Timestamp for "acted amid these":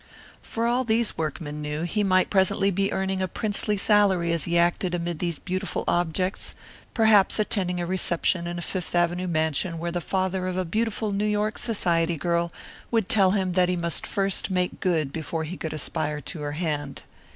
4.57-5.37